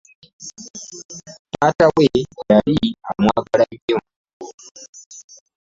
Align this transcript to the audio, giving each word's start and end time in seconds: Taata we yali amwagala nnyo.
Taata 1.51 1.85
we 1.95 2.05
yali 2.49 2.87
amwagala 3.09 3.65
nnyo. 3.73 3.97